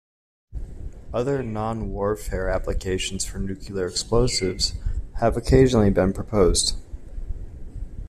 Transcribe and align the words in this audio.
Other, 1.13 1.43
non-warfare, 1.43 2.49
applications 2.49 3.23
for 3.23 3.37
nuclear 3.37 3.85
explosives 3.85 4.73
have 5.19 5.37
occasionally 5.37 5.91
been 5.91 6.11
proposed. 6.11 6.75